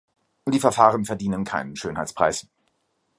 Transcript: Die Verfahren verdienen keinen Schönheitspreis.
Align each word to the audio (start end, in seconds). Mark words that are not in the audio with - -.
Die 0.49 0.59
Verfahren 0.59 1.05
verdienen 1.05 1.43
keinen 1.43 1.75
Schönheitspreis. 1.75 2.47